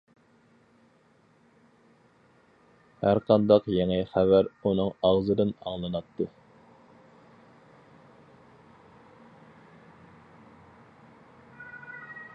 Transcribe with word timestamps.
ھەرقانداق 3.03 3.67
يېڭى 3.73 3.99
خەۋەر 4.13 4.49
ئۇنىڭ 4.63 4.89
ئاغزىدىن 5.11 5.53
ئاڭلىناتتى. 5.59 6.29